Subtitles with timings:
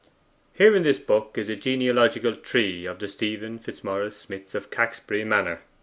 [0.53, 5.23] Here in this book is a genealogical tree of the Stephen Fitzmaurice Smiths of Caxbury
[5.23, 5.61] Manor.